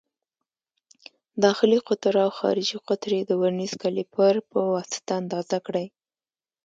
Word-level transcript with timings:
داخلي 1.43 1.79
قطر 1.87 2.13
او 2.25 2.31
خارجي 2.39 2.77
قطر 2.87 3.09
یې 3.17 3.23
د 3.25 3.31
ورنیز 3.41 3.73
کالیپر 3.81 4.33
په 4.51 4.59
واسطه 4.73 5.11
اندازه 5.21 5.57
کړئ. 5.65 5.87